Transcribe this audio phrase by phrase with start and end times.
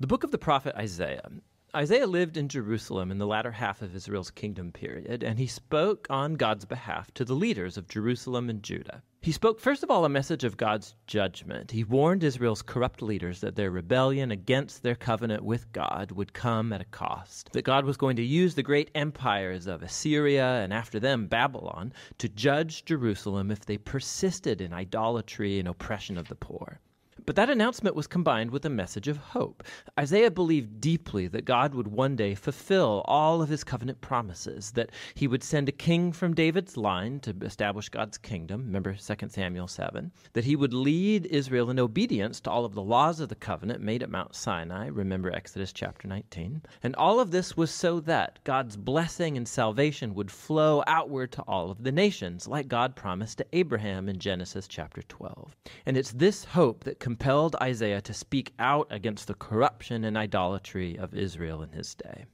[0.00, 1.28] The book of the prophet Isaiah.
[1.76, 6.06] Isaiah lived in Jerusalem in the latter half of Israel's kingdom period, and he spoke
[6.08, 9.02] on God's behalf to the leaders of Jerusalem and Judah.
[9.20, 11.70] He spoke, first of all, a message of God's judgment.
[11.70, 16.72] He warned Israel's corrupt leaders that their rebellion against their covenant with God would come
[16.72, 20.72] at a cost, that God was going to use the great empires of Assyria and
[20.72, 26.36] after them Babylon to judge Jerusalem if they persisted in idolatry and oppression of the
[26.36, 26.80] poor.
[27.30, 29.62] But that announcement was combined with a message of hope.
[29.96, 34.90] Isaiah believed deeply that God would one day fulfill all of his covenant promises, that
[35.14, 39.68] he would send a king from David's line to establish God's kingdom, remember 2 Samuel
[39.68, 43.36] 7, that he would lead Israel in obedience to all of the laws of the
[43.36, 46.62] covenant made at Mount Sinai, remember Exodus chapter 19.
[46.82, 51.42] And all of this was so that God's blessing and salvation would flow outward to
[51.42, 55.54] all of the nations, like God promised to Abraham in Genesis chapter 12.
[55.86, 60.96] And it's this hope that compelled Isaiah to speak out against the corruption and idolatry
[60.96, 62.24] of Israel in his day.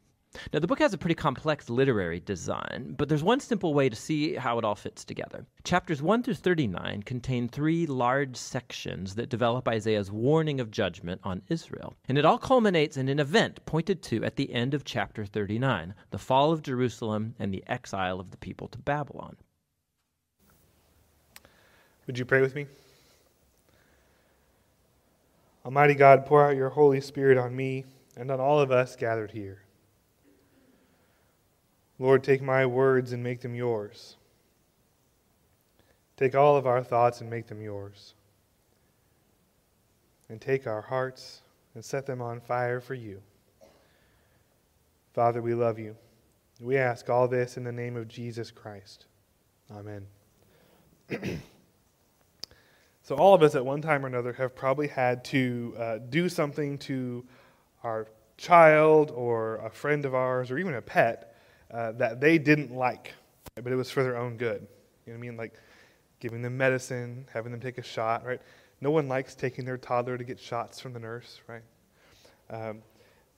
[0.53, 3.97] Now, the book has a pretty complex literary design, but there's one simple way to
[3.97, 5.45] see how it all fits together.
[5.65, 11.43] Chapters 1 through 39 contain three large sections that develop Isaiah's warning of judgment on
[11.49, 11.97] Israel.
[12.09, 15.97] And it all culminates in an event pointed to at the end of chapter 39
[16.13, 19.37] the fall of Jerusalem and the exile of the people to Babylon.
[22.07, 22.67] Would you pray with me?
[25.67, 27.85] Almighty God, pour out your Holy Spirit on me
[28.17, 29.63] and on all of us gathered here.
[31.99, 34.17] Lord, take my words and make them yours.
[36.17, 38.15] Take all of our thoughts and make them yours.
[40.29, 41.43] And take our hearts
[41.75, 43.21] and set them on fire for you.
[45.15, 45.97] Father, we love you.
[46.61, 49.07] We ask all this in the name of Jesus Christ.
[49.73, 50.07] Amen.
[53.07, 56.29] So, all of us at one time or another have probably had to uh, do
[56.29, 57.25] something to
[57.85, 61.37] our child or a friend of ours or even a pet
[61.71, 63.15] uh, that they didn't like,
[63.55, 64.67] but it was for their own good.
[65.07, 65.37] You know what I mean?
[65.37, 65.55] Like
[66.19, 68.41] giving them medicine, having them take a shot, right?
[68.81, 71.63] No one likes taking their toddler to get shots from the nurse, right?
[72.51, 72.83] Um,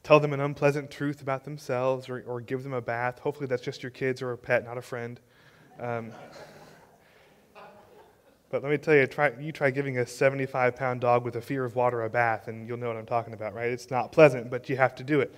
[0.02, 3.18] tell them an unpleasant truth about themselves or, or give them a bath.
[3.18, 5.20] Hopefully, that's just your kids or a pet, not a friend.
[5.78, 6.12] Um,
[8.50, 11.40] but let me tell you, try, you try giving a 75 pound dog with a
[11.40, 13.68] fear of water a bath, and you'll know what I'm talking about, right?
[13.68, 15.34] It's not pleasant, but you have to do it.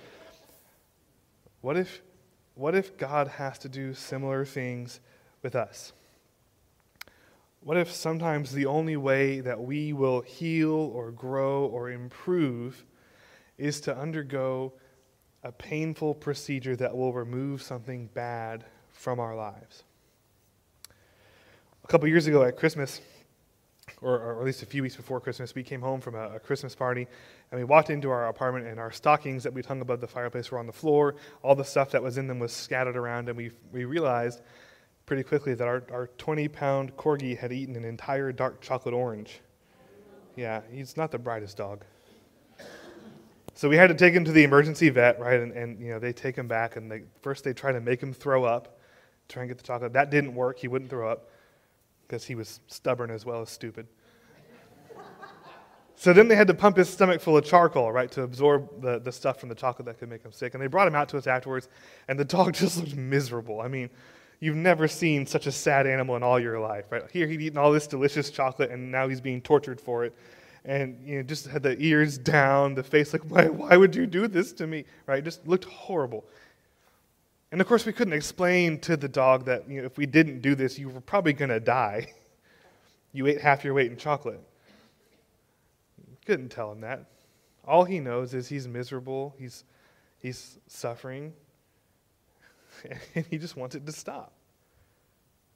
[1.59, 2.01] What if,
[2.55, 5.01] what if God has to do similar things
[5.41, 5.91] with us?
[7.59, 12.83] What if sometimes the only way that we will heal or grow or improve
[13.57, 14.73] is to undergo
[15.43, 19.83] a painful procedure that will remove something bad from our lives?
[21.91, 23.01] A couple years ago at Christmas,
[24.01, 26.39] or, or, at least a few weeks before Christmas, we came home from a, a,
[26.39, 27.05] Christmas party
[27.51, 30.51] and we walked into our apartment and our stockings that we'd hung above the fireplace
[30.51, 31.15] were on the floor.
[31.43, 34.39] All the stuff that was in them was scattered around, and we, we realized
[35.05, 39.41] pretty quickly that our, our 20 pound corgi had eaten an entire dark chocolate orange.
[40.37, 41.83] Yeah, he's not the brightest dog.
[43.53, 45.41] So we had to take him to the emergency vet, right?
[45.41, 48.01] And, and you know, they take him back, and they, first they try to make
[48.01, 48.79] him throw up,
[49.27, 49.91] try and get the chocolate.
[49.91, 50.57] That didn't work.
[50.57, 51.30] He wouldn't throw up
[52.11, 53.87] because he was stubborn as well as stupid.
[55.95, 58.99] so then they had to pump his stomach full of charcoal, right, to absorb the,
[58.99, 60.53] the stuff from the chocolate that could make him sick.
[60.53, 61.69] And they brought him out to us afterwards,
[62.09, 63.61] and the dog just looked miserable.
[63.61, 63.89] I mean,
[64.41, 67.03] you've never seen such a sad animal in all your life, right?
[67.13, 70.13] Here he'd eaten all this delicious chocolate, and now he's being tortured for it.
[70.65, 74.05] And you know, just had the ears down, the face like, why, why would you
[74.05, 74.83] do this to me?
[75.07, 75.23] Right?
[75.23, 76.25] Just looked horrible.
[77.51, 80.41] And of course, we couldn't explain to the dog that you know, if we didn't
[80.41, 82.13] do this, you were probably going to die.
[83.13, 84.39] You ate half your weight in chocolate.
[86.25, 87.07] Couldn't tell him that.
[87.65, 89.65] All he knows is he's miserable, he's,
[90.19, 91.33] he's suffering,
[93.15, 94.31] and he just wants it to stop.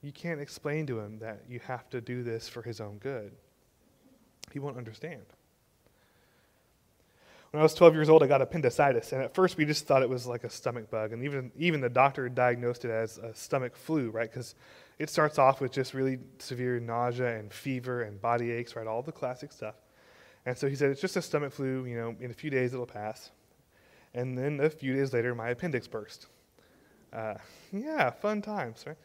[0.02, 3.32] You can't explain to him that you have to do this for his own good.
[4.52, 5.24] He won't understand.
[7.50, 10.02] When I was 12 years old, I got appendicitis, and at first we just thought
[10.02, 13.34] it was like a stomach bug, and even even the doctor diagnosed it as a
[13.34, 14.30] stomach flu, right?
[14.30, 14.54] Because
[14.98, 18.86] it starts off with just really severe nausea and fever and body aches, right?
[18.86, 19.74] All the classic stuff.
[20.44, 21.84] And so he said it's just a stomach flu.
[21.84, 23.30] You know, in a few days it'll pass.
[24.14, 26.26] And then a few days later, my appendix burst.
[27.12, 27.34] Uh,
[27.72, 28.96] yeah, fun times, right?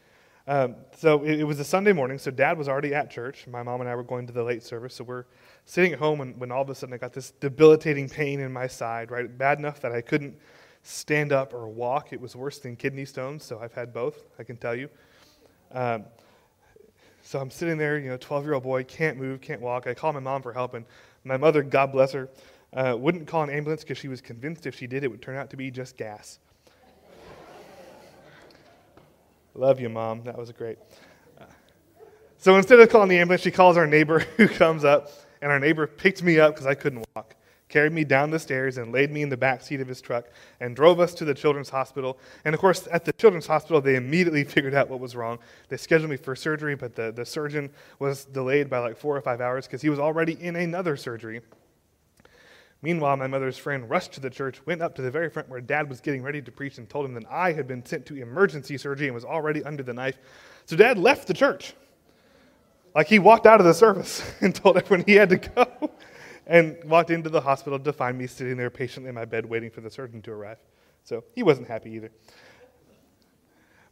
[0.47, 3.45] Um, so it, it, was a Sunday morning, so dad was already at church.
[3.47, 5.25] My mom and I were going to the late service, so we're
[5.65, 8.51] sitting at home when, when all of a sudden I got this debilitating pain in
[8.51, 9.37] my side, right?
[9.37, 10.35] Bad enough that I couldn't
[10.81, 12.11] stand up or walk.
[12.11, 14.89] It was worse than kidney stones, so I've had both, I can tell you.
[15.71, 16.05] Um,
[17.21, 19.85] so I'm sitting there, you know, 12 year old boy, can't move, can't walk.
[19.85, 20.85] I call my mom for help, and
[21.23, 22.29] my mother, God bless her,
[22.73, 25.35] Uh, wouldn't call an ambulance because she was convinced if she did, it would turn
[25.35, 26.39] out to be just gas.
[29.53, 30.23] Love you, Mom.
[30.23, 30.77] That was great.
[32.37, 35.11] So instead of calling the ambulance, she calls our neighbor who comes up,
[35.41, 37.35] and our neighbor picked me up because I couldn't walk
[37.71, 40.25] carried me down the stairs and laid me in the back seat of his truck
[40.59, 42.19] and drove us to the children's hospital.
[42.45, 45.39] And of course, at the children's hospital, they immediately figured out what was wrong.
[45.69, 49.21] They scheduled me for surgery, but the, the surgeon was delayed by like four or
[49.21, 51.41] five hours because he was already in another surgery.
[52.81, 55.61] Meanwhile, my mother's friend rushed to the church, went up to the very front where
[55.61, 58.15] dad was getting ready to preach, and told him that I had been sent to
[58.15, 60.17] emergency surgery and was already under the knife.
[60.65, 61.75] So dad left the church.
[62.95, 65.91] Like he walked out of the service and told everyone he had to go
[66.47, 69.69] and walked into the hospital to find me sitting there patiently in my bed waiting
[69.69, 70.57] for the surgeon to arrive.
[71.03, 72.11] So he wasn't happy either.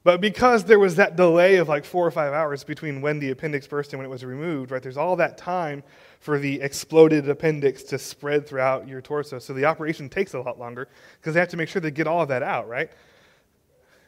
[0.03, 3.31] But because there was that delay of like four or five hours between when the
[3.31, 5.83] appendix burst and when it was removed, right, there's all that time
[6.19, 9.39] for the exploded appendix to spread throughout your torso.
[9.39, 10.89] So the operation takes a lot longer
[11.19, 12.91] because they have to make sure they get all of that out, right?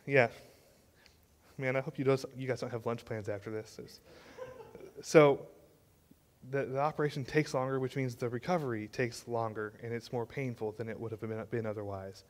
[0.06, 0.28] Yeah.
[1.58, 3.80] Man, I hope you, you guys don't have lunch plans after this.
[5.02, 5.40] So
[6.50, 10.74] the, the operation takes longer, which means the recovery takes longer and it's more painful
[10.74, 12.26] than it would have been, been otherwise.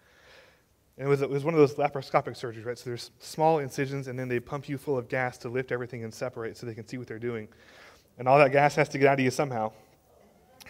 [0.97, 2.77] And it was, it was one of those laparoscopic surgeries, right?
[2.77, 6.03] So there's small incisions and then they pump you full of gas to lift everything
[6.03, 7.47] and separate so they can see what they're doing.
[8.17, 9.71] And all that gas has to get out of you somehow.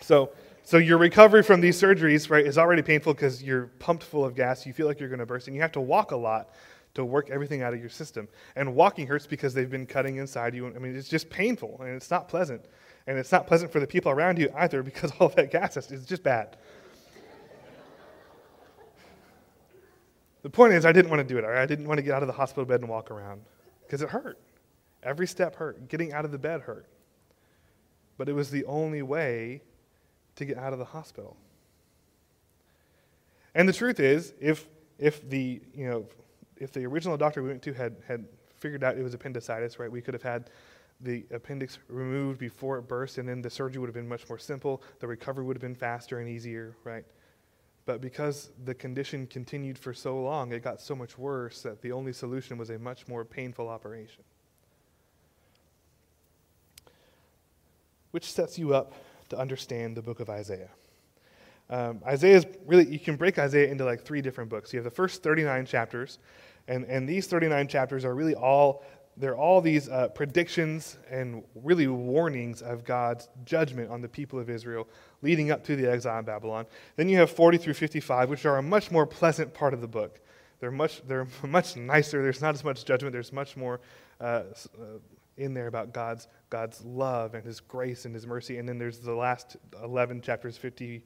[0.02, 0.32] So,
[0.64, 4.36] so your recovery from these surgeries, right, is already painful because you're pumped full of
[4.36, 4.66] gas.
[4.66, 6.50] You feel like you're going to burst, and you have to walk a lot
[6.94, 8.28] to work everything out of your system.
[8.56, 10.68] And walking hurts because they've been cutting inside you.
[10.68, 12.66] I mean, it's just painful and it's not pleasant.
[13.08, 16.06] And it's not pleasant for the people around you either because all that gas is
[16.06, 16.58] just bad.
[20.44, 21.46] the point is, I didn't want to do it.
[21.46, 23.42] I didn't want to get out of the hospital bed and walk around
[23.86, 24.40] because it hurt.
[25.04, 25.88] Every step hurt.
[25.88, 26.88] Getting out of the bed hurt.
[28.22, 29.64] But it was the only way
[30.36, 31.36] to get out of the hospital.
[33.56, 34.68] And the truth is, if,
[35.00, 36.06] if the, you know,
[36.58, 38.26] if the original doctor we went to had, had
[38.60, 40.52] figured out it was appendicitis, right, we could have had
[41.00, 44.38] the appendix removed before it burst, and then the surgery would have been much more
[44.38, 44.84] simple.
[45.00, 47.06] The recovery would have been faster and easier, right?
[47.88, 51.92] But because the condition continued for so long, it got so much worse that the
[51.92, 54.24] only solution was a much more painful operation.
[58.12, 58.94] Which sets you up
[59.30, 60.70] to understand the book of Isaiah.
[61.70, 64.74] Um, Isaiah is really, you can break Isaiah into like three different books.
[64.74, 66.20] You have the first 39 chapters,
[66.68, 68.84] and, and these 39 chapters are really all,
[69.16, 74.50] they're all these uh, predictions and really warnings of God's judgment on the people of
[74.50, 74.88] Israel
[75.22, 76.66] leading up to the exile in Babylon.
[76.98, 79.88] Then you have 40 through 55, which are a much more pleasant part of the
[79.88, 80.20] book.
[80.60, 82.22] They're much, they're much nicer.
[82.22, 83.14] There's not as much judgment.
[83.14, 83.80] There's much more
[84.20, 84.44] uh,
[84.78, 85.00] uh,
[85.38, 88.60] in there about God's, God's love and His grace and His mercy.
[88.60, 91.02] And then there's the last 11 chapters, 50,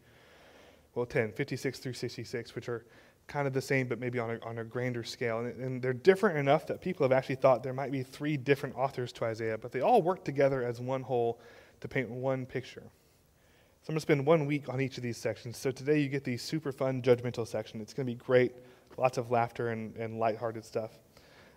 [0.95, 2.85] well, 10, 56 through 66, which are
[3.27, 5.39] kind of the same, but maybe on a, on a grander scale.
[5.39, 8.75] And, and, they're different enough that people have actually thought there might be three different
[8.75, 11.39] authors to Isaiah, but they all work together as one whole
[11.79, 12.83] to paint one picture.
[12.83, 15.57] So I'm going to spend one week on each of these sections.
[15.57, 17.81] So today you get the super fun judgmental section.
[17.81, 18.51] It's going to be great,
[18.97, 20.91] lots of laughter and, and lighthearted stuff.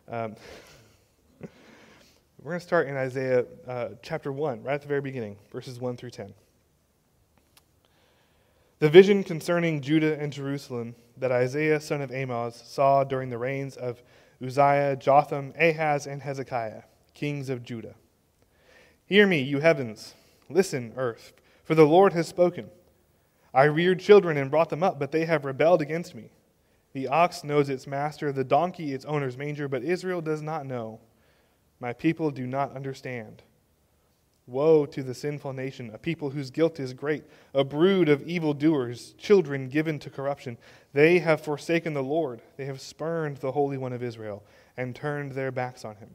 [0.09, 0.37] Um,
[2.43, 5.81] we're going to start in Isaiah uh, chapter 1, right at the very beginning, verses
[5.81, 6.33] 1 through 10.
[8.79, 13.77] The vision concerning Judah and Jerusalem that Isaiah son of Amoz saw during the reigns
[13.77, 14.05] of
[14.41, 16.83] Uzziah, Jotham, Ahaz, and Hezekiah,
[17.13, 17.97] kings of Judah.
[19.07, 20.15] Hear me, you heavens.
[20.49, 21.33] Listen, earth,
[21.65, 22.71] for the Lord has spoken.
[23.53, 26.31] I reared children and brought them up, but they have rebelled against me.
[26.93, 31.01] The ox knows its master, the donkey its owner's manger, but Israel does not know.
[31.81, 33.43] My people do not understand.
[34.47, 39.13] Woe to the sinful nation, a people whose guilt is great, a brood of evildoers,
[39.19, 40.57] children given to corruption.
[40.95, 42.41] They have forsaken the Lord.
[42.57, 44.43] They have spurned the Holy One of Israel
[44.77, 46.15] and turned their backs on him.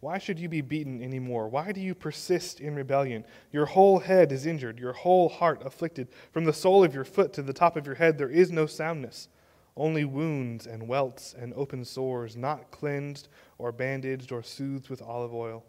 [0.00, 1.48] Why should you be beaten any more?
[1.48, 3.24] Why do you persist in rebellion?
[3.52, 6.08] Your whole head is injured, your whole heart afflicted.
[6.32, 8.64] From the sole of your foot to the top of your head, there is no
[8.66, 9.28] soundness,
[9.76, 13.28] only wounds and welts and open sores, not cleansed
[13.60, 15.64] or bandaged or soothed with olive oil.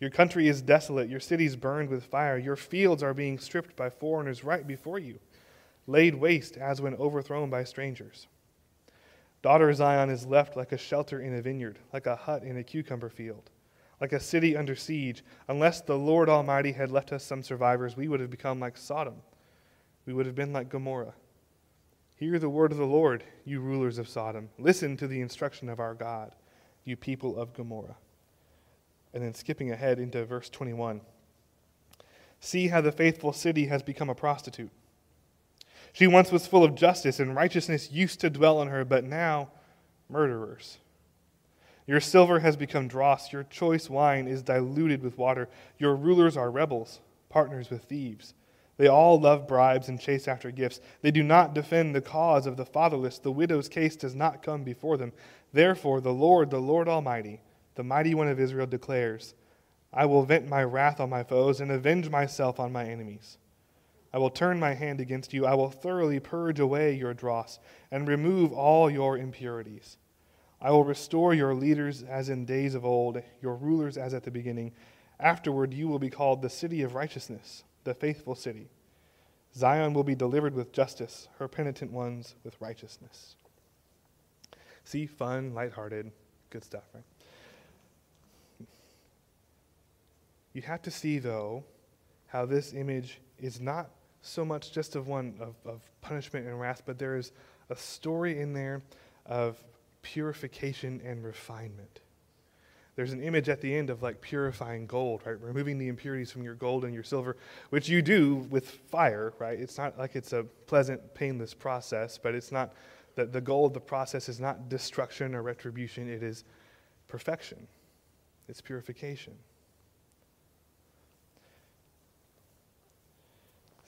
[0.00, 3.90] Your country is desolate, your cities burned with fire, your fields are being stripped by
[3.90, 5.18] foreigners right before you,
[5.86, 8.26] laid waste as when overthrown by strangers.
[9.42, 12.64] Daughter Zion is left like a shelter in a vineyard, like a hut in a
[12.64, 13.50] cucumber field,
[14.00, 15.22] like a city under siege.
[15.48, 19.16] Unless the Lord Almighty had left us some survivors, we would have become like Sodom.
[20.04, 21.14] We would have been like Gomorrah.
[22.16, 24.50] Hear the word of the Lord, you rulers of Sodom.
[24.58, 26.32] Listen to the instruction of our God,
[26.90, 27.96] you people of Gomorrah.
[29.14, 31.00] And then skipping ahead into verse 21.
[32.40, 34.70] See how the faithful city has become a prostitute.
[35.92, 39.48] She once was full of justice, and righteousness used to dwell in her, but now
[40.08, 40.78] murderers.
[41.86, 45.48] Your silver has become dross, your choice wine is diluted with water.
[45.78, 48.34] Your rulers are rebels, partners with thieves.
[48.80, 50.80] They all love bribes and chase after gifts.
[51.02, 53.18] They do not defend the cause of the fatherless.
[53.18, 55.12] The widow's case does not come before them.
[55.52, 57.42] Therefore, the Lord, the Lord Almighty,
[57.74, 59.34] the mighty one of Israel, declares
[59.92, 63.36] I will vent my wrath on my foes and avenge myself on my enemies.
[64.14, 65.44] I will turn my hand against you.
[65.44, 67.58] I will thoroughly purge away your dross
[67.90, 69.98] and remove all your impurities.
[70.58, 74.30] I will restore your leaders as in days of old, your rulers as at the
[74.30, 74.72] beginning.
[75.18, 78.68] Afterward, you will be called the city of righteousness, the faithful city.
[79.54, 83.34] Zion will be delivered with justice, her penitent ones with righteousness.
[84.84, 86.10] See, fun, lighthearted,
[86.50, 87.04] good stuff, right?
[90.52, 91.64] You have to see, though,
[92.26, 93.90] how this image is not
[94.22, 97.32] so much just of one of, of punishment and wrath, but there is
[97.70, 98.82] a story in there
[99.26, 99.62] of
[100.02, 102.00] purification and refinement.
[103.00, 105.40] There's an image at the end of like purifying gold, right?
[105.40, 107.38] Removing the impurities from your gold and your silver,
[107.70, 109.58] which you do with fire, right?
[109.58, 112.74] It's not like it's a pleasant, painless process, but it's not
[113.14, 116.44] that the goal of the process is not destruction or retribution, it is
[117.08, 117.66] perfection,
[118.50, 119.32] it's purification.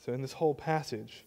[0.07, 1.27] So, in this whole passage,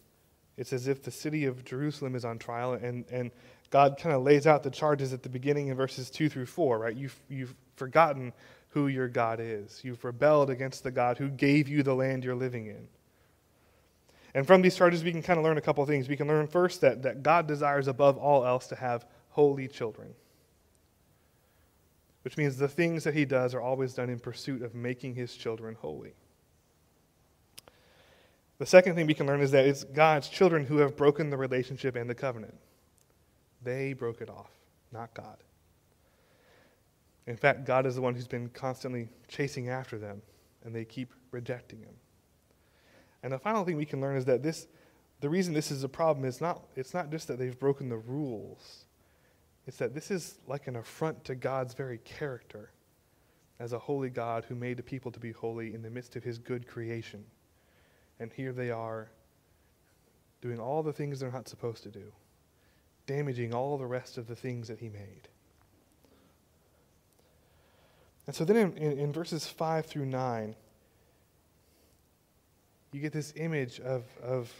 [0.56, 3.30] it's as if the city of Jerusalem is on trial, and, and
[3.70, 6.80] God kind of lays out the charges at the beginning in verses 2 through 4,
[6.80, 6.96] right?
[6.96, 8.32] You've, you've forgotten
[8.70, 9.80] who your God is.
[9.82, 12.88] You've rebelled against the God who gave you the land you're living in.
[14.34, 16.08] And from these charges, we can kind of learn a couple of things.
[16.08, 20.14] We can learn first that, that God desires above all else to have holy children,
[22.22, 25.34] which means the things that he does are always done in pursuit of making his
[25.34, 26.12] children holy.
[28.58, 31.36] The second thing we can learn is that it's God's children who have broken the
[31.36, 32.58] relationship and the covenant.
[33.62, 34.50] They broke it off,
[34.92, 35.36] not God.
[37.26, 40.22] In fact, God is the one who's been constantly chasing after them,
[40.64, 41.94] and they keep rejecting him.
[43.22, 44.68] And the final thing we can learn is that this,
[45.20, 47.96] the reason this is a problem is not, it's not just that they've broken the
[47.96, 48.84] rules,
[49.66, 52.70] it's that this is like an affront to God's very character
[53.58, 56.22] as a holy God who made the people to be holy in the midst of
[56.22, 57.24] his good creation.
[58.20, 59.10] And here they are
[60.40, 62.12] doing all the things they're not supposed to do,
[63.06, 65.28] damaging all the rest of the things that he made.
[68.26, 70.54] And so then in, in, in verses 5 through 9,
[72.92, 74.52] you get this image of, of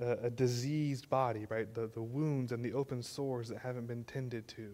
[0.00, 1.72] a, a, diseased body, right?
[1.72, 4.70] The, the wounds and the open sores that haven't been tended to.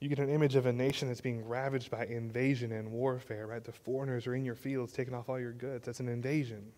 [0.00, 3.64] You get an image of a nation that's being ravaged by invasion and warfare, right?
[3.64, 5.86] The foreigners are in your fields taking off all your goods.
[5.86, 6.70] That's an invasion.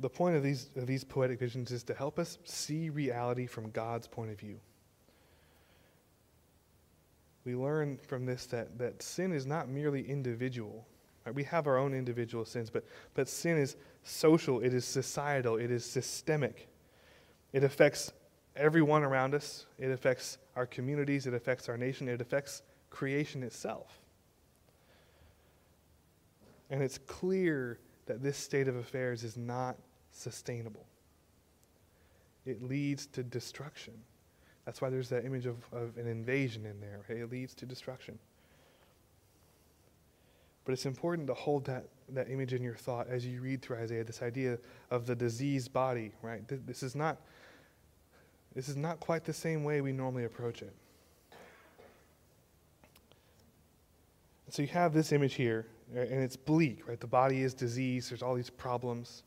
[0.00, 3.70] The point of these, of these poetic visions is to help us see reality from
[3.72, 4.58] God's point of view.
[7.44, 10.86] We learn from this that, that sin is not merely individual.
[11.24, 11.34] Right?
[11.34, 15.70] We have our own individual sins, but, but sin is social, it is societal, it
[15.70, 16.68] is systemic.
[17.52, 18.12] It affects
[18.56, 24.00] everyone around us, it affects our communities, it affects our nation, it affects creation itself.
[26.70, 29.76] And it's clear that this state of affairs is not
[30.12, 30.86] sustainable.
[32.44, 33.94] It leads to destruction.
[34.68, 37.00] That's why there's that image of, of an invasion in there.
[37.08, 37.20] Right?
[37.20, 38.18] It leads to destruction.
[40.66, 43.78] But it's important to hold that, that image in your thought as you read through
[43.78, 44.58] Isaiah, this idea
[44.90, 46.42] of the diseased body, right?
[46.66, 47.16] This is not
[48.54, 50.74] this is not quite the same way we normally approach it.
[54.50, 57.00] So you have this image here, and it's bleak, right?
[57.00, 59.22] The body is diseased, there's all these problems.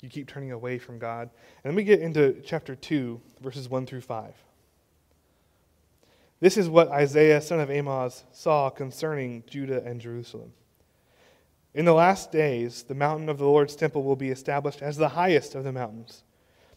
[0.00, 1.30] You keep turning away from God.
[1.62, 4.34] And then we get into chapter 2, verses 1 through 5.
[6.40, 10.52] This is what Isaiah, son of Amoz, saw concerning Judah and Jerusalem.
[11.74, 15.10] In the last days, the mountain of the Lord's temple will be established as the
[15.10, 16.24] highest of the mountains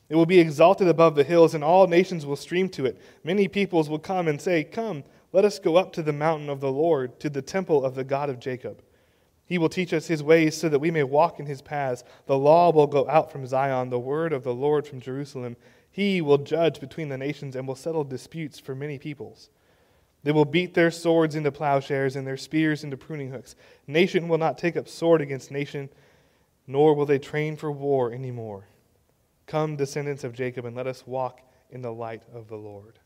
[0.10, 3.02] it will be exalted above the hills, and all nations will stream to it.
[3.24, 6.60] Many peoples will come and say, Come, let us go up to the mountain of
[6.60, 8.84] the Lord, to the temple of the God of Jacob.
[9.46, 12.04] He will teach us his ways so that we may walk in his paths.
[12.28, 15.56] The law will go out from Zion, the word of the Lord from Jerusalem.
[15.94, 19.52] He will judge between the nations and will settle disputes for many peoples.
[20.24, 23.56] They will beat their swords into plowshares and their spears into pruning hooks.
[23.86, 25.90] Nation will not take up sword against nation,
[26.66, 28.66] nor will they train for war anymore.
[29.46, 32.98] Come, descendants of Jacob, and let us walk in the light of the Lord.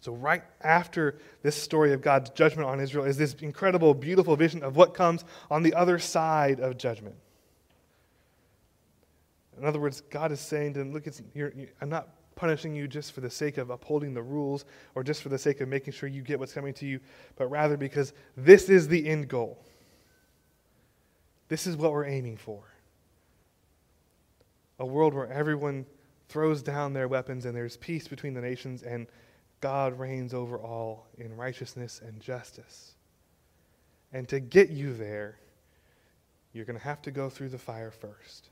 [0.00, 4.62] So, right after this story of God's judgment on Israel is this incredible, beautiful vision
[4.62, 7.16] of what comes on the other side of judgment.
[9.58, 12.88] In other words, God is saying to them, Look, you're, you're, I'm not punishing you
[12.88, 15.92] just for the sake of upholding the rules or just for the sake of making
[15.92, 17.00] sure you get what's coming to you,
[17.36, 19.64] but rather because this is the end goal.
[21.48, 22.62] This is what we're aiming for.
[24.78, 25.86] A world where everyone
[26.28, 29.06] throws down their weapons and there's peace between the nations and
[29.60, 32.94] God reigns over all in righteousness and justice.
[34.12, 35.38] And to get you there,
[36.52, 38.48] you're going to have to go through the fire first.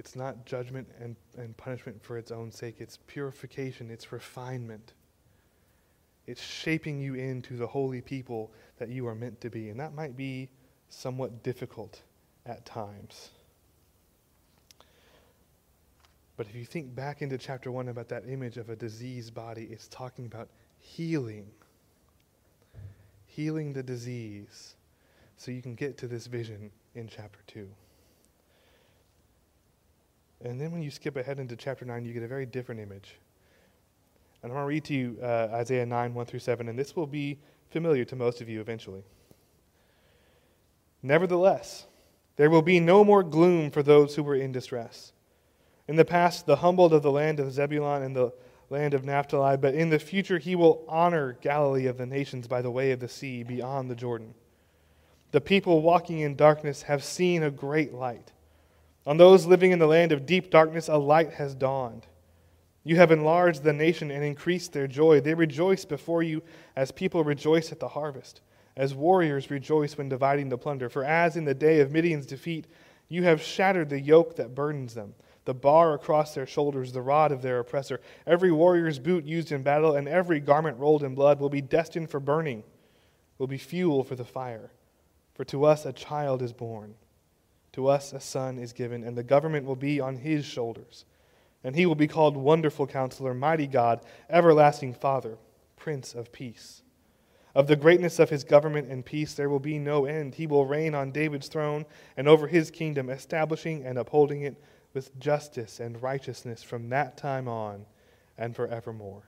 [0.00, 4.94] It's not judgment and, and punishment for its own sake, it's purification, it's refinement.
[6.26, 9.68] It's shaping you into the holy people that you are meant to be.
[9.68, 10.48] And that might be
[10.88, 12.00] somewhat difficult
[12.46, 13.28] at times.
[16.38, 19.68] But if you think back into chapter 1 about that image of a diseased body,
[19.70, 21.46] it's talking about healing.
[23.26, 24.76] Healing the disease
[25.36, 27.68] so you can get to this vision in chapter 2.
[30.42, 33.16] And then when you skip ahead into chapter 9, you get a very different image.
[34.42, 36.96] And I'm going to read to you uh, Isaiah 9, 1 through 7, and this
[36.96, 39.02] will be familiar to most of you eventually.
[41.02, 41.86] Nevertheless,
[42.36, 45.12] there will be no more gloom for those who were in distress.
[45.88, 48.32] In the past, the humbled of the land of Zebulun and the
[48.70, 52.62] land of Naphtali, but in the future he will honor Galilee of the nations by
[52.62, 54.34] the way of the sea beyond the Jordan.
[55.32, 58.32] The people walking in darkness have seen a great light.
[59.06, 62.06] On those living in the land of deep darkness, a light has dawned.
[62.84, 65.20] You have enlarged the nation and increased their joy.
[65.20, 66.42] They rejoice before you
[66.76, 68.40] as people rejoice at the harvest,
[68.76, 70.88] as warriors rejoice when dividing the plunder.
[70.88, 72.66] For as in the day of Midian's defeat,
[73.08, 75.14] you have shattered the yoke that burdens them
[75.44, 78.00] the bar across their shoulders, the rod of their oppressor.
[78.26, 82.10] Every warrior's boot used in battle and every garment rolled in blood will be destined
[82.10, 82.62] for burning,
[83.38, 84.70] will be fuel for the fire.
[85.34, 86.94] For to us a child is born,
[87.80, 91.06] to us a son is given, and the government will be on his shoulders.
[91.64, 95.38] And he will be called Wonderful Counselor, Mighty God, Everlasting Father,
[95.76, 96.82] Prince of Peace.
[97.54, 100.34] Of the greatness of his government and peace there will be no end.
[100.34, 101.86] He will reign on David's throne
[102.18, 104.62] and over his kingdom, establishing and upholding it
[104.92, 107.86] with justice and righteousness from that time on
[108.36, 109.22] and forevermore.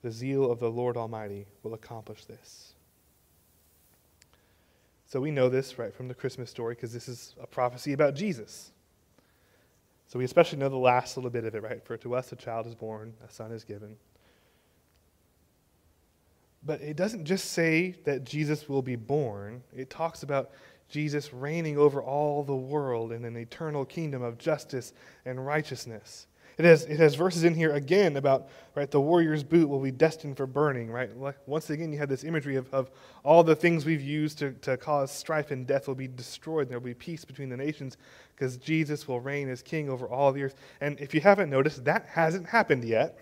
[0.00, 2.74] The zeal of the Lord Almighty will accomplish this.
[5.08, 8.14] So we know this right from the Christmas story because this is a prophecy about
[8.14, 8.72] Jesus.
[10.06, 11.84] So we especially know the last little bit of it, right?
[11.84, 13.96] For to us a child is born, a son is given.
[16.62, 20.50] But it doesn't just say that Jesus will be born, it talks about
[20.88, 24.92] Jesus reigning over all the world in an eternal kingdom of justice
[25.24, 26.27] and righteousness.
[26.58, 29.92] It has, it has verses in here again about right the warrior's boot will be
[29.92, 31.08] destined for burning right?
[31.46, 32.90] Once again you have this imagery of, of
[33.22, 36.62] all the things we've used to, to cause strife and death will be destroyed.
[36.62, 37.96] And there will be peace between the nations
[38.34, 40.56] because jesus will reign as king over all the earth.
[40.80, 43.20] And if you haven't noticed that hasn't happened yet.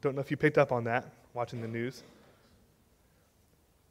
[0.00, 2.04] Don't know if you picked up on that watching the news.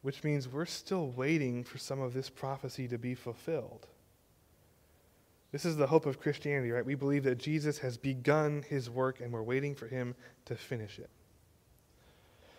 [0.01, 3.85] Which means we're still waiting for some of this prophecy to be fulfilled.
[5.51, 6.85] This is the hope of Christianity, right?
[6.85, 10.99] We believe that Jesus has begun his work and we're waiting for him to finish
[10.99, 11.09] it.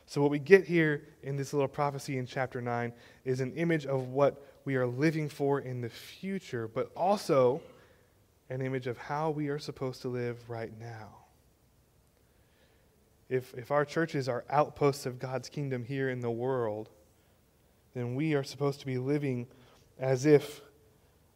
[0.07, 2.93] So, what we get here in this little prophecy in chapter 9
[3.25, 7.63] is an image of what we are living for in the future, but also
[8.49, 11.11] an image of how we are supposed to live right now.
[13.29, 16.91] If, if our churches are outposts of God's kingdom here in the world,
[17.95, 19.47] then we are supposed to be living
[19.97, 20.61] as if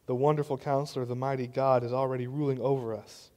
[0.07, 3.31] the wonderful counselor, the mighty God, is already ruling over us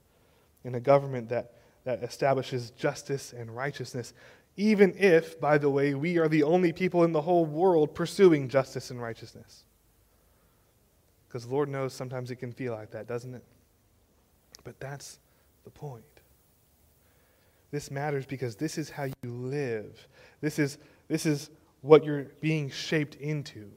[0.63, 1.53] in a government that,
[1.85, 4.13] that establishes justice and righteousness,
[4.57, 8.49] even if, by the way, we are the only people in the whole world pursuing
[8.49, 9.63] justice and righteousness.
[11.27, 13.43] Because Lord knows sometimes it can feel like that, doesn't it?
[14.63, 15.19] But that's
[15.63, 16.03] the point.
[17.71, 20.07] This matters because this is how you live.
[20.41, 20.77] This is,
[21.07, 21.49] this is
[21.81, 23.69] what you're being shaped into.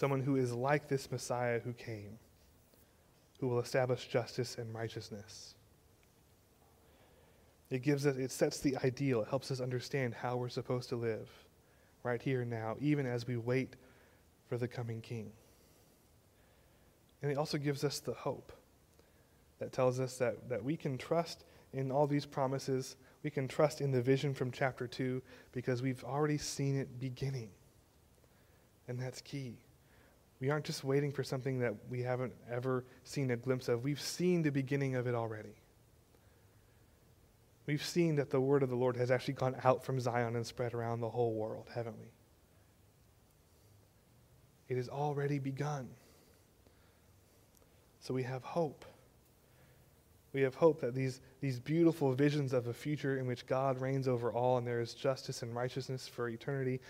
[0.00, 2.18] Someone who is like this Messiah who came,
[3.38, 5.54] who will establish justice and righteousness.
[7.68, 9.20] It gives us, it sets the ideal.
[9.20, 11.28] It helps us understand how we're supposed to live
[12.02, 13.76] right here and now, even as we wait
[14.48, 15.32] for the coming King.
[17.20, 18.54] And it also gives us the hope
[19.58, 23.82] that tells us that, that we can trust in all these promises we can trust
[23.82, 25.20] in the vision from chapter 2
[25.52, 27.50] because we've already seen it beginning.
[28.88, 29.58] And that's key.
[30.40, 33.84] We aren't just waiting for something that we haven't ever seen a glimpse of.
[33.84, 35.54] We've seen the beginning of it already.
[37.66, 40.46] We've seen that the word of the Lord has actually gone out from Zion and
[40.46, 42.10] spread around the whole world, haven't we?
[44.68, 45.90] It has already begun.
[48.00, 48.86] So we have hope.
[50.32, 54.08] We have hope that these, these beautiful visions of a future in which God reigns
[54.08, 56.80] over all and there is justice and righteousness for eternity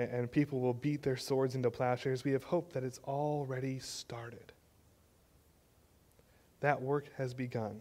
[0.00, 3.78] and, and people will beat their swords into plowshares, we have hope that it's already
[3.78, 4.52] started.
[6.60, 7.80] That work has begun,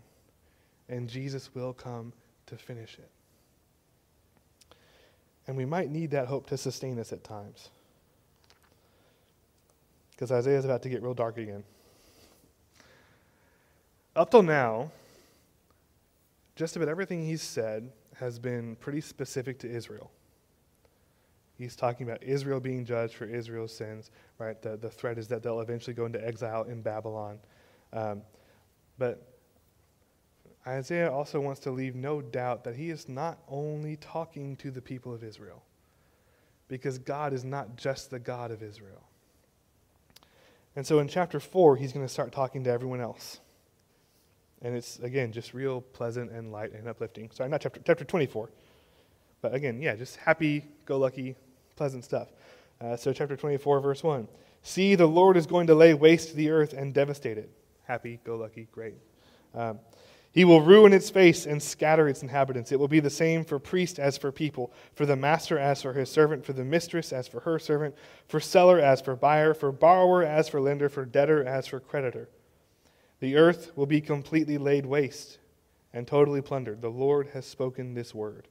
[0.89, 2.12] and Jesus will come
[2.47, 3.10] to finish it.
[5.47, 7.69] And we might need that hope to sustain us at times.
[10.12, 11.63] Because Isaiah is about to get real dark again.
[14.15, 14.91] Up till now,
[16.58, 20.12] just about everything he's said has been pretty specific to Israel.
[21.60, 24.60] He's talking about Israel being judged for Israel's sins, right?
[24.62, 27.38] The, the threat is that they'll eventually go into exile in Babylon.
[27.91, 28.22] Um,
[28.98, 29.28] but
[30.65, 34.82] Isaiah also wants to leave no doubt that he is not only talking to the
[34.82, 35.62] people of Israel,
[36.69, 39.04] because God is not just the God of Israel.
[40.78, 43.41] And so in chapter 4, he's going to start talking to everyone else.
[44.62, 47.30] And it's, again, just real pleasant and light and uplifting.
[47.32, 48.50] Sorry, not chapter, chapter 24.
[49.41, 51.36] But again, yeah, just happy, go lucky,
[51.80, 52.28] pleasant stuff.
[52.82, 54.28] Uh, so, chapter 24, verse 1.
[54.63, 57.50] See, the Lord is going to lay waste the earth and devastate it.
[57.84, 58.96] Happy, go lucky, great.
[59.56, 59.80] Um,
[60.34, 62.74] he will ruin its face and scatter its inhabitants.
[62.74, 65.94] It will be the same for priest as for people, for the master as for
[65.94, 67.96] his servant, for the mistress as for her servant,
[68.28, 72.28] for seller as for buyer, for borrower as for lender, for debtor as for creditor.
[73.22, 75.39] The earth will be completely laid waste
[75.94, 76.82] and totally plundered.
[76.82, 78.50] The Lord has spoken this word.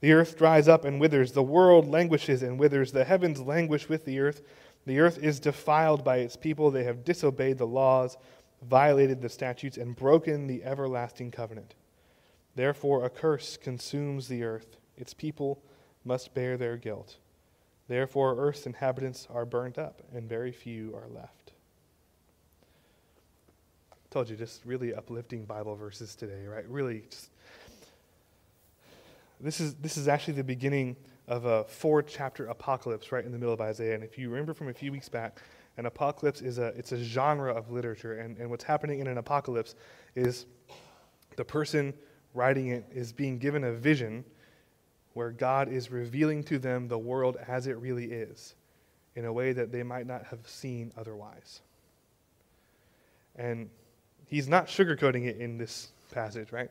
[0.00, 1.32] The earth dries up and withers.
[1.32, 2.92] The world languishes and withers.
[2.92, 4.42] The heavens languish with the earth.
[4.86, 6.70] The earth is defiled by its people.
[6.70, 8.16] They have disobeyed the laws,
[8.62, 11.74] violated the statutes, and broken the everlasting covenant.
[12.54, 14.78] Therefore, a curse consumes the earth.
[14.96, 15.62] Its people
[16.04, 17.18] must bear their guilt.
[17.88, 21.52] Therefore, earth's inhabitants are burnt up, and very few are left.
[24.10, 26.68] Told you, just really uplifting Bible verses today, right?
[26.68, 27.30] Really, just
[29.40, 30.96] this is this is actually the beginning
[31.28, 33.94] of a four chapter apocalypse right in the middle of Isaiah.
[33.94, 35.38] And if you remember from a few weeks back,
[35.76, 39.18] an apocalypse is a it's a genre of literature, and, and what's happening in an
[39.18, 39.74] apocalypse
[40.14, 40.46] is
[41.36, 41.94] the person
[42.34, 44.24] writing it is being given a vision
[45.14, 48.54] where God is revealing to them the world as it really is
[49.16, 51.62] in a way that they might not have seen otherwise.
[53.36, 53.68] And
[54.26, 56.70] he's not sugarcoating it in this passage, right?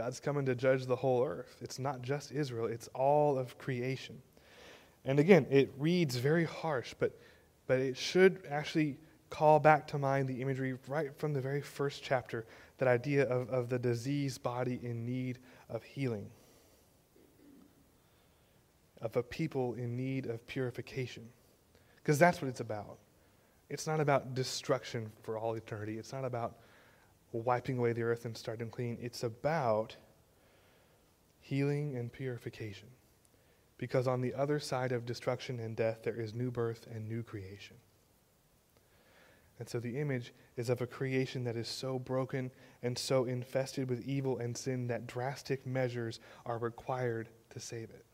[0.00, 1.58] God's coming to judge the whole earth.
[1.60, 4.22] It's not just Israel, it's all of creation.
[5.04, 7.20] And again, it reads very harsh, but,
[7.66, 8.96] but it should actually
[9.28, 12.46] call back to mind the imagery right from the very first chapter
[12.78, 16.30] that idea of, of the diseased body in need of healing,
[19.02, 21.28] of a people in need of purification.
[21.96, 22.96] Because that's what it's about.
[23.68, 26.56] It's not about destruction for all eternity, it's not about
[27.32, 28.98] wiping away the earth and starting clean.
[29.00, 29.96] It's about
[31.40, 32.88] healing and purification.
[33.78, 37.22] Because on the other side of destruction and death, there is new birth and new
[37.22, 37.76] creation.
[39.58, 42.50] And so the image is of a creation that is so broken
[42.82, 48.04] and so infested with evil and sin that drastic measures are required to save it.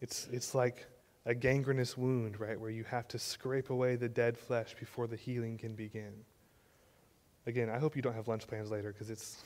[0.00, 0.86] It's, it's like
[1.26, 5.16] a gangrenous wound, right, where you have to scrape away the dead flesh before the
[5.16, 6.12] healing can begin.
[7.46, 9.42] Again, I hope you don't have lunch plans later because it's.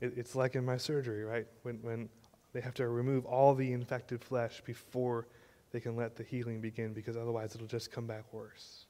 [0.00, 1.46] It, it's like in my surgery, right?
[1.62, 2.08] When, when
[2.52, 5.26] they have to remove all the infected flesh before
[5.72, 8.86] they can let the healing begin because otherwise it'll just come back worse.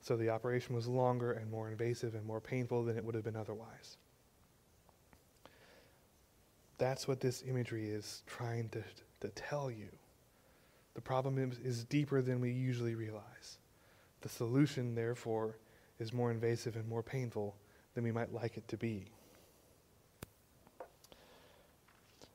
[0.00, 3.24] So the operation was longer and more invasive and more painful than it would have
[3.24, 3.96] been otherwise.
[6.78, 8.82] That's what this imagery is trying to,
[9.20, 9.88] to tell you.
[10.94, 13.58] The problem is, is deeper than we usually realize.
[14.20, 15.58] The solution, therefore,
[15.98, 17.56] is more invasive and more painful
[17.94, 19.06] than we might like it to be.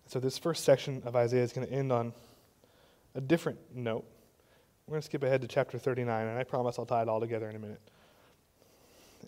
[0.08, 2.13] So, this first section of Isaiah is going to end on
[3.15, 4.06] a different note.
[4.86, 7.19] We're going to skip ahead to chapter 39, and I promise I'll tie it all
[7.19, 7.82] together in a minute.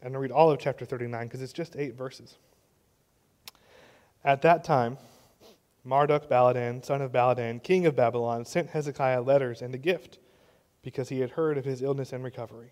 [0.01, 2.35] And I'll read all of chapter 39 because it's just eight verses.
[4.25, 4.97] At that time,
[5.83, 10.17] Marduk Baladan, son of Baladan, king of Babylon, sent Hezekiah letters and a gift
[10.81, 12.71] because he had heard of his illness and recovery.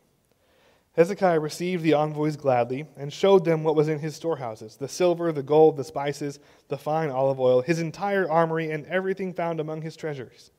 [0.94, 5.32] Hezekiah received the envoys gladly and showed them what was in his storehouses the silver,
[5.32, 6.40] the gold, the spices,
[6.70, 10.50] the fine olive oil, his entire armory, and everything found among his treasures.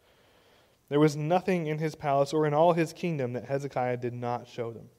[0.90, 4.46] There was nothing in his palace or in all his kingdom that Hezekiah did not
[4.46, 4.90] show them.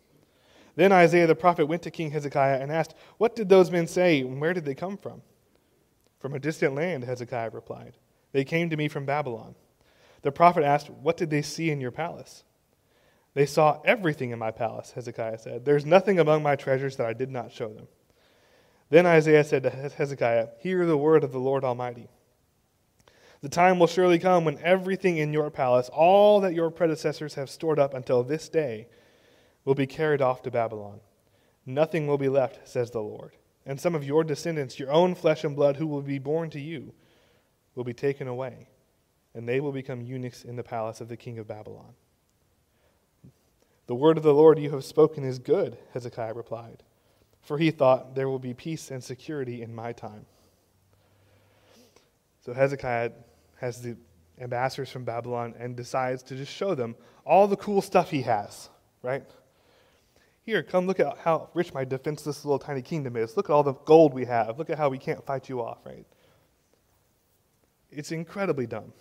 [0.75, 4.19] Then Isaiah the prophet went to King Hezekiah and asked, What did those men say,
[4.19, 5.21] and where did they come from?
[6.19, 7.97] From a distant land, Hezekiah replied.
[8.31, 9.55] They came to me from Babylon.
[10.21, 12.43] The prophet asked, What did they see in your palace?
[13.33, 15.65] They saw everything in my palace, Hezekiah said.
[15.65, 17.87] There's nothing among my treasures that I did not show them.
[18.89, 22.07] Then Isaiah said to Hezekiah, Hear the word of the Lord Almighty.
[23.41, 27.49] The time will surely come when everything in your palace, all that your predecessors have
[27.49, 28.87] stored up until this day,
[29.65, 30.99] will be carried off to Babylon.
[31.65, 33.33] Nothing will be left, says the Lord.
[33.65, 36.59] And some of your descendants, your own flesh and blood, who will be born to
[36.59, 36.93] you,
[37.73, 38.67] will be taken away,
[39.33, 41.93] and they will become eunuchs in the palace of the king of Babylon.
[43.87, 46.83] The word of the Lord you have spoken is good, Hezekiah replied,
[47.41, 50.25] for he thought there will be peace and security in my time.
[52.45, 53.11] So Hezekiah
[53.57, 53.97] has the
[54.39, 58.69] ambassadors from Babylon and decides to just show them all the cool stuff he has,
[59.01, 59.23] right?
[60.45, 63.35] Here, come look at how rich my defenseless little tiny kingdom is.
[63.35, 64.59] Look at all the gold we have.
[64.59, 66.05] Look at how we can't fight you off, right?
[67.89, 68.93] It's incredibly dumb.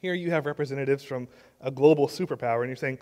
[0.00, 1.26] Here you have representatives from
[1.60, 2.98] a global superpower, and you're saying,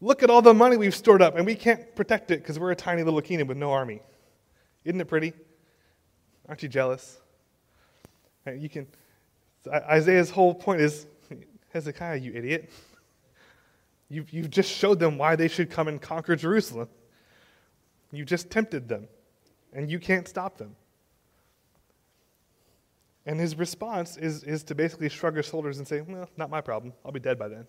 [0.00, 2.70] look at all the money we've stored up, and we can't protect it because we're
[2.70, 4.00] a tiny little kingdom with no army.
[4.84, 5.32] Isn't it pretty?
[6.48, 7.18] Aren't you jealous?
[8.46, 8.86] You can.
[9.70, 11.06] Isaiah's whole point is
[11.74, 12.70] Hezekiah, you idiot.
[14.10, 16.88] You've, you've just showed them why they should come and conquer Jerusalem.
[18.10, 19.06] You just tempted them,
[19.72, 20.76] and you can't stop them.
[23.26, 26.62] And his response is, is to basically shrug his shoulders and say, Well, not my
[26.62, 26.94] problem.
[27.04, 27.66] I'll be dead by then.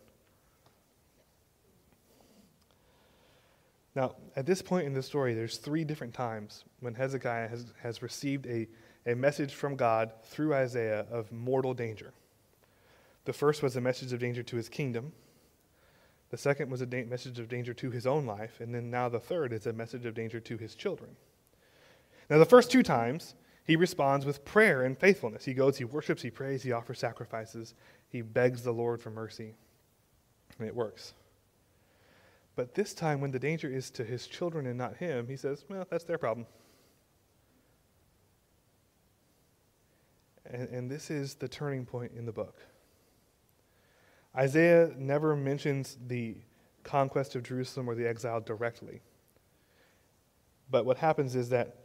[3.95, 8.01] Now, at this point in the story, there's three different times when Hezekiah has, has
[8.01, 8.67] received a,
[9.05, 12.13] a message from God through Isaiah of mortal danger.
[13.25, 15.11] The first was a message of danger to his kingdom.
[16.29, 18.59] The second was a da- message of danger to his own life.
[18.59, 21.15] And then now the third is a message of danger to his children.
[22.29, 23.33] Now, the first two times,
[23.65, 25.45] he responds with prayer and faithfulness.
[25.45, 27.73] He goes, he worships, he prays, he offers sacrifices,
[28.09, 29.55] he begs the Lord for mercy.
[30.59, 31.13] And it works.
[32.55, 35.65] But this time, when the danger is to his children and not him, he says,
[35.69, 36.45] Well, that's their problem.
[40.45, 42.59] And, and this is the turning point in the book.
[44.39, 46.37] Isaiah never mentions the
[46.83, 49.01] conquest of Jerusalem or the exile directly.
[50.71, 51.75] But what happens is that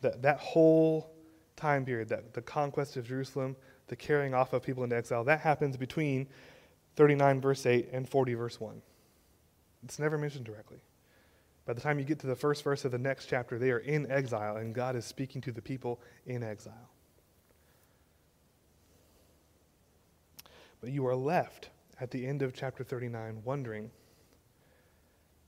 [0.00, 1.10] that, that whole
[1.56, 3.56] time period, that the conquest of Jerusalem,
[3.88, 6.28] the carrying off of people into exile, that happens between
[6.94, 8.80] 39 verse 8 and 40 verse 1.
[9.84, 10.78] It's never mentioned directly.
[11.66, 13.78] By the time you get to the first verse of the next chapter, they are
[13.78, 16.90] in exile, and God is speaking to the people in exile.
[20.80, 23.90] But you are left at the end of chapter 39 wondering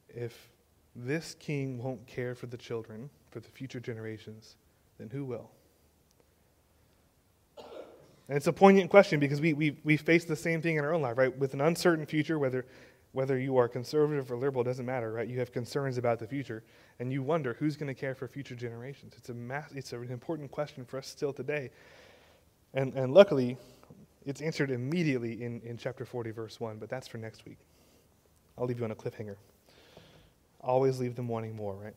[0.08, 0.50] if
[0.96, 4.56] this king won't care for the children, for the future generations,
[4.98, 5.50] then who will?
[8.28, 10.92] And it's a poignant question because we, we, we face the same thing in our
[10.92, 11.36] own life, right?
[11.36, 12.64] With an uncertain future, whether,
[13.10, 15.26] whether you are conservative or liberal, doesn't matter, right?
[15.26, 16.62] You have concerns about the future,
[17.00, 19.14] and you wonder who's going to care for future generations.
[19.16, 21.70] It's, a mass, it's an important question for us still today.
[22.72, 23.56] And, and luckily,
[24.26, 27.58] it's answered immediately in, in chapter 40, verse 1, but that's for next week.
[28.58, 29.36] I'll leave you on a cliffhanger.
[30.60, 31.94] Always leave them wanting more, right?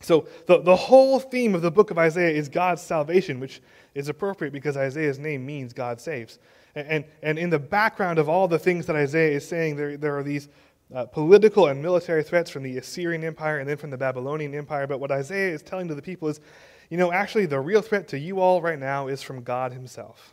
[0.00, 3.60] So, the, the whole theme of the book of Isaiah is God's salvation, which
[3.94, 6.38] is appropriate because Isaiah's name means God saves.
[6.74, 9.96] And, and, and in the background of all the things that Isaiah is saying, there,
[9.96, 10.48] there are these
[10.94, 14.86] uh, political and military threats from the Assyrian Empire and then from the Babylonian Empire.
[14.86, 16.40] But what Isaiah is telling to the people is
[16.90, 20.32] you know, actually, the real threat to you all right now is from God Himself.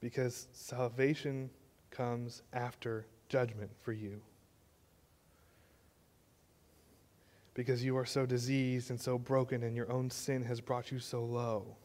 [0.00, 1.48] Because salvation
[1.90, 4.20] comes after judgment for you.
[7.54, 10.98] Because you are so diseased and so broken, and your own sin has brought you
[10.98, 11.76] so low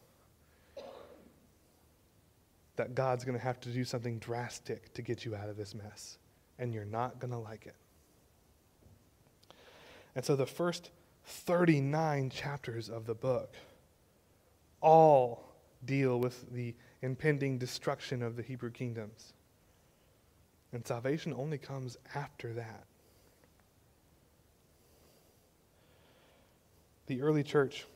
[2.76, 5.74] that God's going to have to do something drastic to get you out of this
[5.74, 6.18] mess.
[6.58, 7.74] And you're not going to like it.
[10.18, 10.90] And so the first
[11.26, 13.54] 39 chapters of the book
[14.80, 15.44] all
[15.84, 19.32] deal with the impending destruction of the Hebrew kingdoms.
[20.72, 22.82] And salvation only comes after that.
[27.06, 27.86] The early church,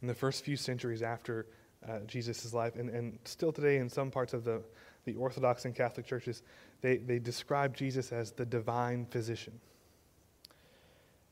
[0.00, 1.46] in the first few centuries after
[1.88, 4.60] uh, Jesus' life, and, and still today in some parts of the,
[5.04, 6.42] the Orthodox and Catholic churches,
[6.80, 9.60] they, they describe Jesus as the divine physician.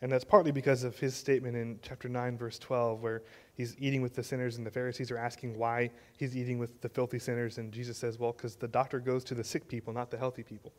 [0.03, 3.23] And that's partly because of his statement in chapter 9, verse 12, where
[3.55, 6.89] he's eating with the sinners, and the Pharisees are asking why he's eating with the
[6.89, 7.59] filthy sinners.
[7.59, 10.43] And Jesus says, Well, because the doctor goes to the sick people, not the healthy
[10.43, 10.73] people.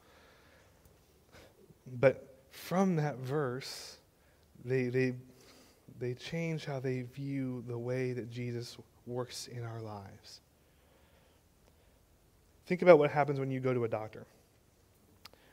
[1.99, 3.97] But from that verse,
[4.65, 5.13] they, they,
[5.99, 10.41] they change how they view the way that Jesus works in our lives.
[12.65, 14.25] Think about what happens when you go to a doctor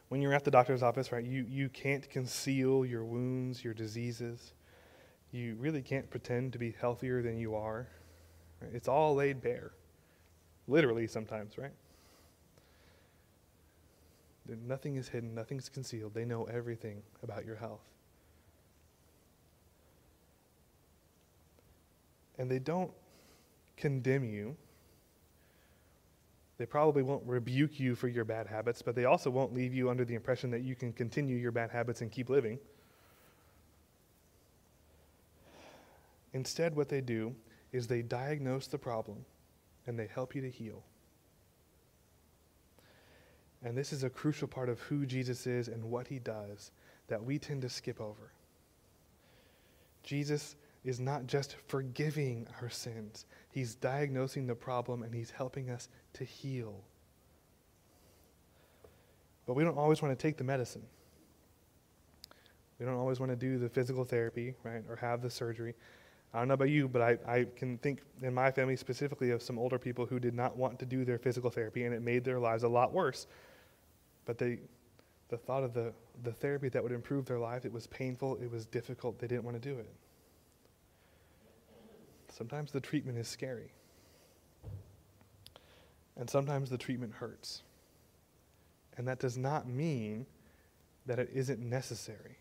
[0.09, 4.55] when you're at the doctor's office, right, you, you can't conceal your wounds, your diseases.
[5.33, 7.88] You really can't pretend to be healthier than you are.
[8.61, 8.71] Right?
[8.73, 9.73] It's all laid bare.
[10.66, 11.73] Literally, sometimes, right?
[14.66, 16.14] Nothing is hidden, nothing's concealed.
[16.14, 17.85] They know everything about your health.
[22.38, 22.92] And they don't
[23.77, 24.57] condemn you
[26.59, 29.88] they probably won't rebuke you for your bad habits, but they also won't leave you
[29.90, 32.59] under the impression that you can continue your bad habits and keep living.
[36.33, 37.35] Instead, what they do
[37.73, 39.25] is they diagnose the problem
[39.87, 40.83] and they help you to heal.
[43.62, 46.73] And this is a crucial part of who Jesus is and what he does
[47.07, 48.33] that we tend to skip over.
[50.03, 50.57] Jesus
[50.88, 56.24] is not just forgiving our sins, He's diagnosing the problem and He's helping us to
[56.24, 56.83] heal.
[59.46, 60.83] But we don't always want to take the medicine.
[62.79, 65.74] We don't always want to do the physical therapy, right, or have the surgery.
[66.33, 69.42] I don't know about you, but I, I can think in my family specifically of
[69.42, 72.24] some older people who did not want to do their physical therapy, and it made
[72.24, 73.27] their lives a lot worse.
[74.24, 74.61] But they,
[75.29, 78.51] the thought of the, the therapy that would improve their life, it was painful, it
[78.51, 79.90] was difficult, they didn't want to do it.
[82.38, 83.72] Sometimes the treatment is scary.
[86.16, 87.62] And sometimes the treatment hurts.
[88.96, 90.24] And that does not mean
[91.07, 92.38] that it isn't necessary.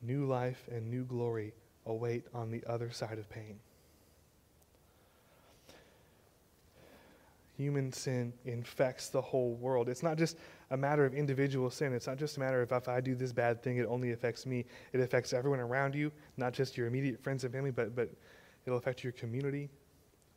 [0.00, 1.52] New life and new glory
[1.84, 3.58] await on the other side of pain.
[7.58, 9.88] Human sin infects the whole world.
[9.88, 10.38] It's not just
[10.70, 11.92] a matter of individual sin.
[11.92, 14.46] It's not just a matter of if I do this bad thing, it only affects
[14.46, 14.64] me.
[14.92, 18.10] It affects everyone around you, not just your immediate friends and family, but, but
[18.64, 19.68] it'll affect your community.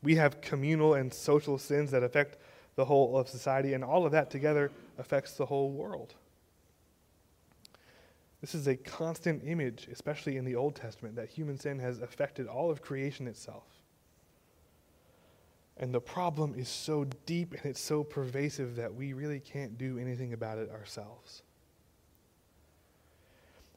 [0.01, 2.39] We have communal and social sins that affect
[2.75, 6.15] the whole of society, and all of that together affects the whole world.
[8.39, 12.47] This is a constant image, especially in the Old Testament, that human sin has affected
[12.47, 13.80] all of creation itself.
[15.81, 19.97] And the problem is so deep and it's so pervasive that we really can't do
[19.97, 21.41] anything about it ourselves.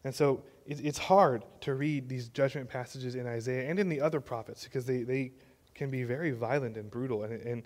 [0.04, 4.20] And so it's hard to read these judgment passages in Isaiah and in the other
[4.20, 5.32] prophets because they, they
[5.74, 7.24] can be very violent and brutal.
[7.24, 7.62] And, and,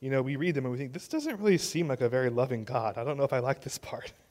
[0.00, 2.28] you know, we read them and we think, this doesn't really seem like a very
[2.28, 2.98] loving God.
[2.98, 4.12] I don't know if I like this part.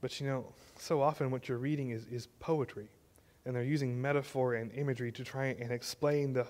[0.00, 0.44] But, you know,
[0.78, 2.90] so often what you're reading is, is poetry.
[3.46, 6.46] And they're using metaphor and imagery to try and explain the,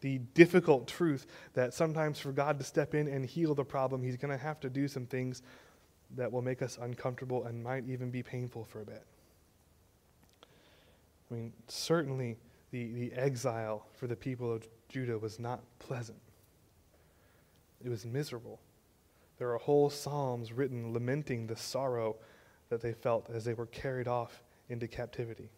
[0.00, 4.16] the difficult truth that sometimes for God to step in and heal the problem, He's
[4.16, 5.42] going to have to do some things
[6.16, 9.04] that will make us uncomfortable and might even be painful for a bit.
[11.30, 12.36] I mean, certainly
[12.70, 16.20] the, the exile for the people of Judah was not pleasant,
[17.84, 18.60] it was miserable.
[19.38, 22.16] There are whole psalms written lamenting the sorrow
[22.70, 25.48] that they felt as they were carried off into captivity.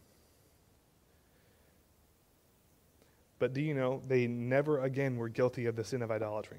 [3.40, 6.58] But do you know, they never again were guilty of the sin of idolatry.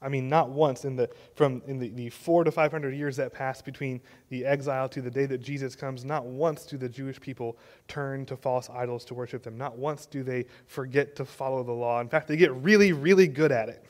[0.00, 3.32] I mean, not once in the, from in the, the four to 500 years that
[3.32, 7.20] passed between the exile to the day that Jesus comes, not once do the Jewish
[7.20, 9.58] people turn to false idols to worship them.
[9.58, 12.00] Not once do they forget to follow the law.
[12.00, 13.84] In fact, they get really, really good at it.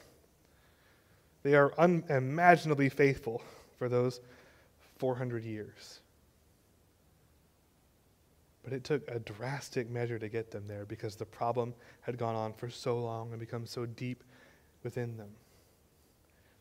[1.42, 3.42] They are unimaginably faithful
[3.78, 4.20] for those
[4.96, 6.00] 400 years.
[8.68, 12.34] But it took a drastic measure to get them there because the problem had gone
[12.34, 14.22] on for so long and become so deep
[14.82, 15.30] within them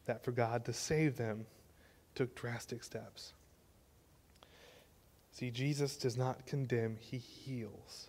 [0.06, 1.46] that for God to save them
[2.16, 3.34] took drastic steps.
[5.34, 8.08] See, Jesus does not condemn, he heals.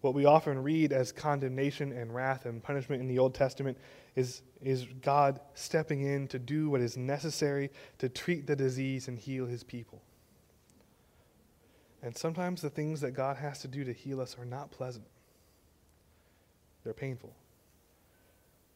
[0.00, 3.76] What we often read as condemnation and wrath and punishment in the Old Testament
[4.16, 9.18] is, is God stepping in to do what is necessary to treat the disease and
[9.18, 10.00] heal his people.
[12.04, 15.06] And sometimes the things that God has to do to heal us are not pleasant,
[16.84, 17.34] they're painful.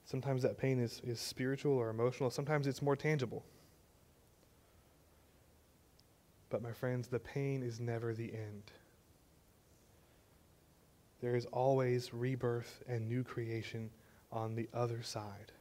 [0.06, 3.44] Sometimes that pain is, is spiritual or emotional, sometimes it's more tangible.
[6.48, 8.62] But, my friends, the pain is never the end.
[11.20, 13.90] There is always rebirth and new creation
[14.32, 15.52] on the other side.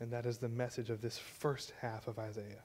[0.00, 2.64] And that is the message of this first half of Isaiah.